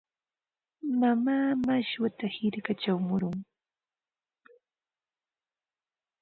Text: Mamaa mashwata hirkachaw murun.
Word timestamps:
Mamaa 0.99 1.49
mashwata 1.65 2.25
hirkachaw 2.35 2.97
murun. 3.07 3.37